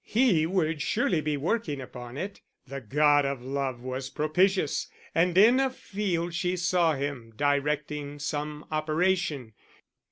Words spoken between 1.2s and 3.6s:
be working upon it. The god of